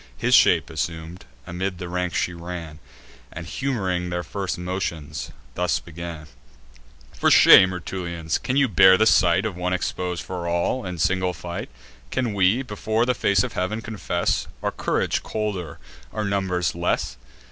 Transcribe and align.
His 0.17 0.33
shape 0.33 0.71
assum'd, 0.71 1.25
amid 1.45 1.77
the 1.77 1.87
ranks 1.87 2.17
she 2.17 2.33
ran, 2.33 2.79
And 3.31 3.45
humoring 3.45 4.09
their 4.09 4.23
first 4.23 4.57
motions, 4.57 5.29
thus 5.53 5.79
began: 5.79 6.25
"For 7.13 7.29
shame, 7.29 7.71
Rutulians, 7.71 8.39
can 8.41 8.57
you 8.57 8.67
bear 8.67 8.97
the 8.97 9.05
sight 9.05 9.45
Of 9.45 9.55
one 9.55 9.73
expos'd 9.75 10.23
for 10.23 10.47
all, 10.47 10.87
in 10.87 10.97
single 10.97 11.33
fight? 11.33 11.69
Can 12.09 12.33
we, 12.33 12.63
before 12.63 13.05
the 13.05 13.13
face 13.13 13.43
of 13.43 13.53
heav'n, 13.53 13.81
confess 13.81 14.47
Our 14.63 14.71
courage 14.71 15.21
colder, 15.21 15.77
or 16.11 16.21
our 16.21 16.25
numbers 16.25 16.73
less? 16.73 17.17